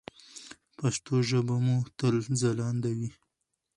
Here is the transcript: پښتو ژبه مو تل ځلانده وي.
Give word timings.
پښتو 0.77 1.15
ژبه 1.29 1.55
مو 1.65 1.77
تل 1.97 2.15
ځلانده 2.41 2.91
وي. 2.97 3.09